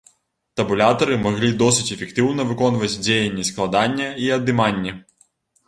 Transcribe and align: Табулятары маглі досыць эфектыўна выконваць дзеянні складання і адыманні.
Табулятары 0.61 1.17
маглі 1.25 1.49
досыць 1.59 1.85
эфектыўна 1.97 2.41
выконваць 2.53 2.91
дзеянні 3.05 3.47
складання 3.53 4.11
і 4.25 4.33
адыманні. 4.41 4.99